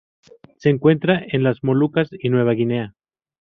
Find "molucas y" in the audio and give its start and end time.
1.63-2.29